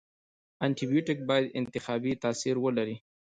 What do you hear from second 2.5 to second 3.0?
ولري.